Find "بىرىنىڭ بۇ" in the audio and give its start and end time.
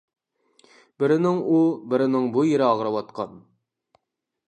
1.93-2.49